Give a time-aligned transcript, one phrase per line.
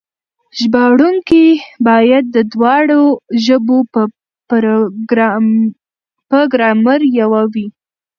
[0.59, 1.45] ژباړونکي
[1.87, 3.01] بايد د دواړو
[3.45, 3.77] ژبو
[4.49, 7.67] په ګرامر پوه وي.